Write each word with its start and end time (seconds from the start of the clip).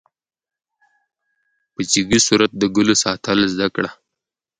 په 1.73 1.81
ځیږه 1.89 2.19
صورت 2.27 2.51
د 2.57 2.63
ګلو 2.75 2.95
ساتل 3.03 3.39
زده 3.53 3.67
کړه. 3.75 3.89